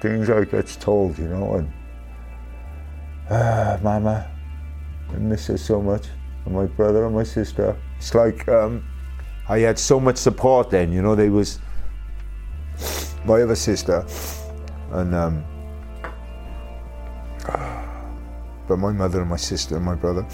things 0.00 0.30
I 0.30 0.44
get 0.44 0.66
told, 0.80 1.18
you 1.18 1.28
know, 1.28 1.54
and 1.54 1.72
ah, 3.30 3.78
Mama, 3.82 4.30
I 5.10 5.16
miss 5.16 5.46
her 5.48 5.58
so 5.58 5.80
much, 5.80 6.06
and 6.44 6.54
my 6.54 6.66
brother 6.66 7.04
and 7.06 7.14
my 7.14 7.24
sister. 7.24 7.76
It's 7.98 8.14
like 8.14 8.48
um, 8.48 8.84
I 9.48 9.58
had 9.58 9.78
so 9.78 10.00
much 10.00 10.16
support 10.16 10.70
then, 10.70 10.92
you 10.92 11.02
know. 11.02 11.14
There 11.14 11.30
was 11.30 11.58
my 13.24 13.42
other 13.42 13.56
sister, 13.56 14.06
and 14.92 15.14
um, 15.14 15.44
but 18.70 18.76
my 18.76 18.92
mother 18.92 19.20
and 19.20 19.28
my 19.28 19.36
sister 19.36 19.76
and 19.76 19.84
my 19.84 19.96
brother. 19.96 20.24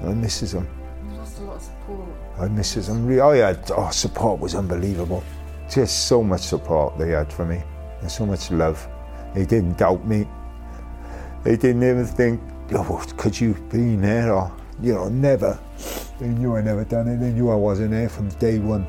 And 0.00 0.10
I 0.10 0.14
misses 0.14 0.52
them. 0.52 0.68
You 1.08 1.16
lost 1.16 1.38
a 1.38 1.42
lot 1.42 1.56
of 1.56 1.62
support. 1.62 2.08
I 2.40 2.48
misses 2.48 2.88
them. 2.88 3.08
I 3.20 3.36
had 3.36 3.70
oh, 3.70 3.90
support 3.90 4.40
was 4.40 4.56
unbelievable. 4.56 5.22
Just 5.70 6.08
so 6.08 6.24
much 6.24 6.40
support 6.40 6.98
they 6.98 7.10
had 7.10 7.32
for 7.32 7.46
me, 7.46 7.62
and 8.02 8.10
so 8.10 8.26
much 8.26 8.50
love. 8.50 8.86
They 9.34 9.46
didn't 9.46 9.78
doubt 9.78 10.06
me. 10.06 10.28
They 11.42 11.56
didn't 11.56 11.82
even 11.82 12.04
think, 12.04 12.40
oh, 12.74 13.02
could 13.16 13.40
you 13.40 13.54
be 13.70 13.96
there 13.96 14.32
or 14.32 14.52
you 14.82 14.94
know, 14.94 15.08
never. 15.08 15.58
They 16.18 16.28
knew 16.28 16.56
I 16.56 16.60
never 16.60 16.84
done 16.84 17.08
it. 17.08 17.18
They 17.18 17.30
knew 17.30 17.50
I 17.50 17.54
wasn't 17.54 17.92
there 17.92 18.08
from 18.08 18.28
day 18.30 18.58
one. 18.58 18.84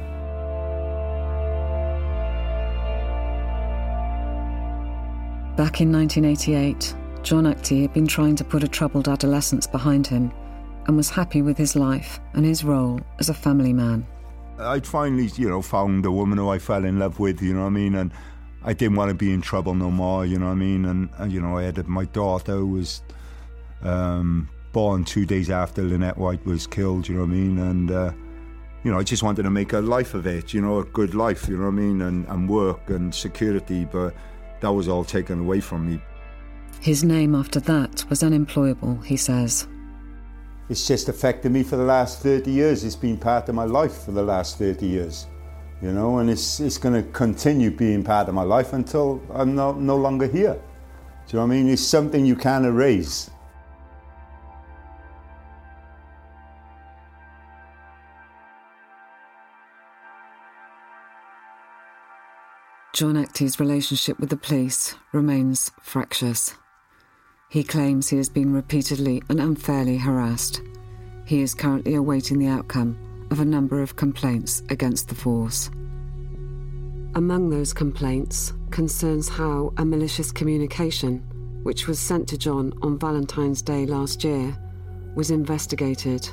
Back 5.55 5.81
in 5.81 5.91
1988, 5.91 6.95
John 7.21 7.45
Actie 7.45 7.83
had 7.83 7.93
been 7.93 8.07
trying 8.07 8.35
to 8.35 8.43
put 8.43 8.63
a 8.63 8.67
troubled 8.67 9.07
adolescence 9.07 9.67
behind 9.67 10.07
him 10.07 10.31
and 10.87 10.97
was 10.97 11.09
happy 11.09 11.41
with 11.41 11.57
his 11.57 11.75
life 11.75 12.19
and 12.33 12.43
his 12.43 12.63
role 12.63 12.99
as 13.19 13.29
a 13.29 13.33
family 13.33 13.71
man. 13.71 14.05
I'd 14.59 14.85
finally, 14.85 15.27
you 15.35 15.49
know, 15.49 15.61
found 15.61 16.05
a 16.05 16.11
woman 16.11 16.37
who 16.37 16.49
I 16.49 16.59
fell 16.59 16.83
in 16.85 16.99
love 16.99 17.19
with, 17.19 17.41
you 17.41 17.53
know 17.53 17.61
what 17.61 17.67
I 17.67 17.69
mean? 17.69 17.95
And 17.95 18.11
I 18.65 18.73
didn't 18.73 18.95
want 18.95 19.09
to 19.09 19.15
be 19.15 19.31
in 19.31 19.41
trouble 19.41 19.75
no 19.75 19.91
more, 19.91 20.25
you 20.25 20.39
know 20.39 20.45
what 20.45 20.53
I 20.53 20.55
mean? 20.55 20.85
And, 20.85 21.09
and 21.17 21.31
you 21.31 21.41
know, 21.41 21.57
I 21.57 21.63
had 21.63 21.87
my 21.87 22.05
daughter 22.05 22.53
who 22.53 22.67
was 22.67 23.01
um, 23.81 24.49
born 24.71 25.03
two 25.03 25.25
days 25.25 25.49
after 25.49 25.83
Lynette 25.83 26.17
White 26.17 26.45
was 26.45 26.65
killed, 26.65 27.07
you 27.07 27.15
know 27.15 27.21
what 27.21 27.29
I 27.29 27.33
mean? 27.33 27.59
And, 27.59 27.91
uh, 27.91 28.11
you 28.83 28.91
know, 28.91 28.99
I 28.99 29.03
just 29.03 29.23
wanted 29.23 29.43
to 29.43 29.49
make 29.49 29.73
a 29.73 29.79
life 29.79 30.13
of 30.13 30.27
it, 30.27 30.53
you 30.53 30.61
know, 30.61 30.79
a 30.79 30.85
good 30.85 31.13
life, 31.13 31.47
you 31.47 31.57
know 31.57 31.65
what 31.65 31.69
I 31.69 31.75
mean? 31.75 32.01
And, 32.01 32.27
and 32.27 32.49
work 32.49 32.89
and 32.89 33.13
security, 33.13 33.85
but 33.85 34.13
that 34.61 34.71
was 34.71 34.87
all 34.87 35.03
taken 35.03 35.41
away 35.41 35.59
from 35.59 35.89
me. 35.89 36.01
His 36.79 37.03
name 37.03 37.35
after 37.35 37.59
that 37.61 38.03
was 38.09 38.23
unemployable, 38.23 38.97
he 39.01 39.15
says. 39.15 39.67
It's 40.69 40.87
just 40.87 41.09
affected 41.09 41.51
me 41.51 41.63
for 41.63 41.75
the 41.75 41.83
last 41.83 42.21
30 42.21 42.51
years. 42.51 42.83
It's 42.83 42.95
been 42.95 43.17
part 43.17 43.47
of 43.49 43.55
my 43.55 43.65
life 43.65 44.03
for 44.03 44.11
the 44.11 44.23
last 44.23 44.57
30 44.57 44.85
years, 44.85 45.27
you 45.83 45.91
know, 45.91 46.19
and 46.19 46.29
it's, 46.29 46.61
it's 46.61 46.77
going 46.77 46.95
to 46.95 47.11
continue 47.11 47.69
being 47.69 48.05
part 48.05 48.29
of 48.29 48.33
my 48.33 48.43
life 48.43 48.71
until 48.71 49.21
I'm 49.29 49.53
no, 49.53 49.73
no 49.73 49.97
longer 49.97 50.27
here. 50.27 50.53
Do 50.53 50.59
you 51.27 51.39
know 51.39 51.45
what 51.45 51.53
I 51.53 51.57
mean? 51.57 51.69
It's 51.69 51.81
something 51.81 52.25
you 52.25 52.37
can't 52.37 52.65
erase. 52.65 53.29
John 62.93 63.15
Actie's 63.15 63.59
relationship 63.59 64.19
with 64.19 64.29
the 64.29 64.37
police 64.37 64.95
remains 65.11 65.71
fractious. 65.81 66.55
He 67.49 67.61
claims 67.61 68.07
he 68.07 68.17
has 68.17 68.29
been 68.29 68.53
repeatedly 68.53 69.21
and 69.27 69.41
unfairly 69.41 69.97
harassed. 69.97 70.61
He 71.25 71.41
is 71.41 71.53
currently 71.53 71.95
awaiting 71.95 72.39
the 72.39 72.47
outcome 72.47 72.97
of 73.33 73.39
a 73.39 73.45
number 73.45 73.81
of 73.81 73.95
complaints 73.95 74.61
against 74.69 75.09
the 75.09 75.15
force. 75.15 75.71
Among 77.15 77.49
those 77.49 77.73
complaints 77.73 78.53
concerns 78.69 79.27
how 79.27 79.73
a 79.77 79.83
malicious 79.83 80.31
communication, 80.31 81.17
which 81.63 81.87
was 81.87 81.97
sent 81.97 82.27
to 82.27 82.37
John 82.37 82.71
on 82.83 82.99
Valentine's 82.99 83.63
Day 83.63 83.87
last 83.87 84.23
year, 84.23 84.55
was 85.15 85.31
investigated. 85.31 86.29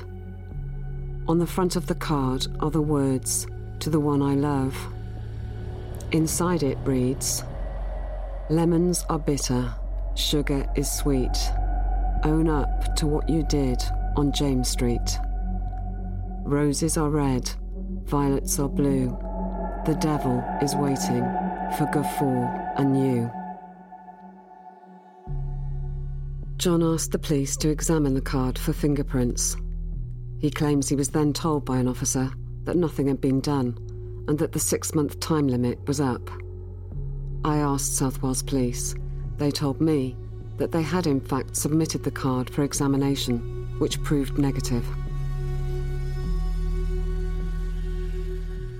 On 1.27 1.39
the 1.39 1.47
front 1.47 1.75
of 1.75 1.87
the 1.87 1.95
card 1.95 2.45
are 2.59 2.69
the 2.69 2.83
words, 2.83 3.47
To 3.79 3.89
the 3.89 3.99
one 3.99 4.21
I 4.21 4.35
love. 4.35 4.77
Inside 6.11 6.61
it 6.61 6.77
reads 6.83 7.43
Lemons 8.51 9.05
are 9.09 9.17
bitter, 9.17 9.73
sugar 10.13 10.69
is 10.75 10.91
sweet. 10.91 11.35
Own 12.25 12.47
up 12.47 12.95
to 12.97 13.07
what 13.07 13.27
you 13.27 13.41
did 13.41 13.81
on 14.15 14.31
James 14.31 14.69
Street. 14.69 15.17
Roses 16.43 16.97
are 16.97 17.09
red, 17.09 17.49
violets 18.05 18.59
are 18.59 18.69
blue. 18.69 19.17
The 19.85 19.95
devil 19.95 20.43
is 20.61 20.75
waiting 20.75 21.23
for 21.77 21.89
Gafur 21.91 22.73
and 22.77 22.97
you. 22.97 23.31
John 26.57 26.83
asked 26.83 27.11
the 27.11 27.19
police 27.19 27.57
to 27.57 27.69
examine 27.69 28.13
the 28.13 28.21
card 28.21 28.59
for 28.59 28.73
fingerprints. 28.73 29.57
He 30.39 30.51
claims 30.51 30.89
he 30.89 30.95
was 30.95 31.09
then 31.09 31.33
told 31.33 31.65
by 31.65 31.77
an 31.77 31.87
officer 31.87 32.29
that 32.65 32.75
nothing 32.75 33.07
had 33.07 33.19
been 33.19 33.39
done 33.39 33.77
and 34.27 34.37
that 34.37 34.51
the 34.51 34.59
six 34.59 34.93
month 34.93 35.19
time 35.19 35.47
limit 35.47 35.79
was 35.87 35.99
up. 35.99 36.29
I 37.43 37.57
asked 37.57 37.97
South 37.97 38.21
Wales 38.21 38.43
Police. 38.43 38.93
They 39.37 39.49
told 39.49 39.81
me 39.81 40.15
that 40.57 40.71
they 40.71 40.83
had 40.83 41.07
in 41.07 41.19
fact 41.19 41.55
submitted 41.55 42.03
the 42.03 42.11
card 42.11 42.49
for 42.49 42.63
examination, 42.63 43.67
which 43.79 44.01
proved 44.03 44.37
negative. 44.37 44.85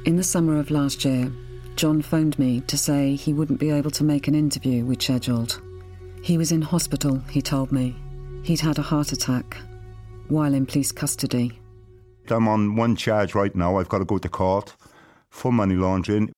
In 0.03 0.16
the 0.16 0.23
summer 0.23 0.57
of 0.57 0.72
last 0.72 1.06
year, 1.06 1.31
John 1.75 2.01
phoned 2.01 2.39
me 2.39 2.62
to 2.62 2.75
say 2.75 3.16
he 3.16 3.34
wouldn't 3.34 3.59
be 3.59 3.69
able 3.69 3.91
to 3.91 4.03
make 4.03 4.28
an 4.28 4.34
interview 4.34 4.84
we'd 4.84 5.01
scheduled. 5.01 5.62
He 6.23 6.39
was 6.39 6.51
in 6.51 6.63
hospital, 6.63 7.19
he 7.29 7.39
told 7.41 7.72
me. 7.72 7.95
He'd 8.44 8.61
had 8.61 8.79
a 8.79 8.81
heart 8.81 9.11
attack 9.11 9.57
while 10.28 10.56
in 10.56 10.66
police 10.66 10.91
custody. 10.91 11.59
I'm 12.29 12.47
on 12.47 12.75
one 12.75 12.95
charge 12.95 13.35
right 13.35 13.56
now. 13.56 13.78
I've 13.78 13.90
got 13.90 14.00
to 14.00 14.06
go 14.06 14.17
to 14.17 14.29
court 14.29 14.75
for 15.29 15.51
money 15.51 15.75
laundering. 15.75 16.31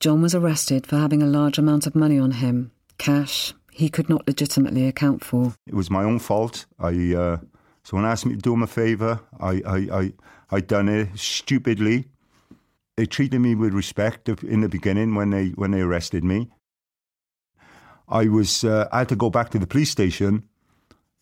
John 0.00 0.20
was 0.20 0.34
arrested 0.34 0.86
for 0.86 0.96
having 0.96 1.22
a 1.22 1.26
large 1.26 1.56
amount 1.56 1.86
of 1.86 1.94
money 1.94 2.18
on 2.18 2.32
him, 2.32 2.72
cash 2.98 3.54
he 3.72 3.88
could 3.88 4.08
not 4.08 4.26
legitimately 4.26 4.86
account 4.86 5.24
for. 5.24 5.54
It 5.66 5.74
was 5.74 5.88
my 5.88 6.02
own 6.02 6.18
fault. 6.18 6.66
I 6.78 7.14
uh, 7.14 7.36
someone 7.84 8.06
asked 8.10 8.26
me 8.26 8.34
to 8.34 8.40
do 8.40 8.52
him 8.52 8.62
a 8.64 8.66
favour. 8.66 9.20
I 9.40 9.62
I 9.64 9.78
I 10.00 10.12
I 10.50 10.60
done 10.60 10.88
it 10.88 11.16
stupidly. 11.16 12.08
They 12.98 13.06
treated 13.06 13.38
me 13.38 13.54
with 13.54 13.74
respect 13.74 14.28
in 14.28 14.60
the 14.60 14.68
beginning 14.68 15.14
when 15.14 15.30
they 15.30 15.50
when 15.50 15.70
they 15.70 15.82
arrested 15.82 16.24
me. 16.24 16.50
I 18.08 18.26
was 18.26 18.64
uh, 18.64 18.88
I 18.90 18.98
had 18.98 19.08
to 19.10 19.14
go 19.14 19.30
back 19.30 19.50
to 19.50 19.58
the 19.60 19.68
police 19.68 19.88
station 19.88 20.42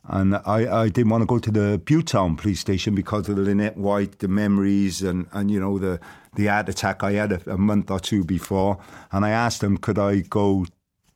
and 0.08 0.36
I, 0.36 0.84
I 0.84 0.88
didn't 0.88 1.10
want 1.10 1.20
to 1.20 1.26
go 1.26 1.38
to 1.38 1.50
the 1.50 1.78
Butetown 1.84 2.38
police 2.38 2.60
station 2.60 2.94
because 2.94 3.28
of 3.28 3.36
the 3.36 3.42
Lynette 3.42 3.76
White, 3.76 4.20
the 4.20 4.28
memories, 4.28 5.02
and, 5.02 5.26
and 5.32 5.50
you 5.50 5.60
know, 5.60 5.78
the, 5.78 6.00
the 6.36 6.46
heart 6.46 6.70
attack 6.70 7.02
I 7.02 7.12
had 7.12 7.32
a, 7.32 7.50
a 7.50 7.58
month 7.58 7.90
or 7.90 8.00
two 8.00 8.24
before. 8.24 8.78
And 9.12 9.26
I 9.26 9.30
asked 9.30 9.60
them, 9.60 9.76
could 9.76 9.98
I 9.98 10.20
go 10.20 10.64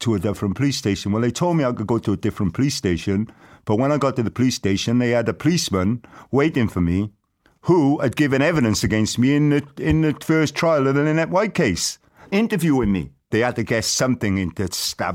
to 0.00 0.14
a 0.14 0.18
different 0.18 0.56
police 0.56 0.76
station? 0.76 1.10
Well, 1.10 1.22
they 1.22 1.30
told 1.30 1.56
me 1.56 1.64
I 1.64 1.72
could 1.72 1.86
go 1.86 1.98
to 1.98 2.12
a 2.12 2.18
different 2.18 2.52
police 2.52 2.74
station. 2.74 3.28
But 3.64 3.76
when 3.76 3.92
I 3.92 3.96
got 3.96 4.16
to 4.16 4.22
the 4.22 4.30
police 4.30 4.56
station, 4.56 4.98
they 4.98 5.10
had 5.10 5.28
a 5.28 5.34
policeman 5.34 6.04
waiting 6.30 6.68
for 6.68 6.82
me 6.82 7.12
who 7.62 7.98
had 7.98 8.16
given 8.16 8.42
evidence 8.42 8.82
against 8.84 9.18
me 9.18 9.34
in 9.34 9.50
the, 9.50 9.66
in 9.78 10.00
the 10.00 10.14
first 10.20 10.54
trial 10.54 10.86
of 10.86 10.94
the 10.94 11.02
Lynette 11.02 11.30
White 11.30 11.54
case, 11.54 11.98
interviewing 12.30 12.92
me. 12.92 13.10
They 13.30 13.40
had 13.40 13.56
to 13.56 13.62
guess 13.62 13.86
something 13.86 14.38
into 14.38 14.72
stab 14.72 15.08